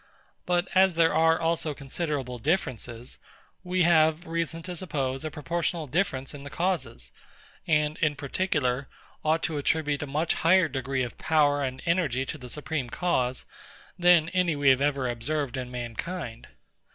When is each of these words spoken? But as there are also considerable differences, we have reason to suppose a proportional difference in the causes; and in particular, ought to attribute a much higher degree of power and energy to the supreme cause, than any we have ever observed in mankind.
But 0.47 0.67
as 0.73 0.95
there 0.95 1.13
are 1.13 1.39
also 1.39 1.75
considerable 1.75 2.39
differences, 2.39 3.19
we 3.63 3.83
have 3.83 4.25
reason 4.25 4.63
to 4.63 4.75
suppose 4.75 5.23
a 5.23 5.29
proportional 5.29 5.85
difference 5.85 6.33
in 6.33 6.41
the 6.41 6.49
causes; 6.49 7.11
and 7.67 7.97
in 7.97 8.15
particular, 8.15 8.87
ought 9.23 9.43
to 9.43 9.59
attribute 9.59 10.01
a 10.01 10.07
much 10.07 10.33
higher 10.33 10.67
degree 10.67 11.03
of 11.03 11.19
power 11.19 11.63
and 11.63 11.83
energy 11.85 12.25
to 12.25 12.39
the 12.39 12.49
supreme 12.49 12.89
cause, 12.89 13.45
than 13.99 14.29
any 14.29 14.55
we 14.55 14.69
have 14.69 14.81
ever 14.81 15.07
observed 15.07 15.55
in 15.55 15.69
mankind. 15.69 16.47